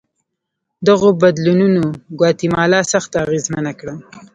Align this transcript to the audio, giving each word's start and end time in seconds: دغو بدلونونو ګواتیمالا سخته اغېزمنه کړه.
دغو 0.87 1.09
بدلونونو 1.21 1.83
ګواتیمالا 2.19 2.81
سخته 2.93 3.15
اغېزمنه 3.25 3.71
کړه. 3.79 3.93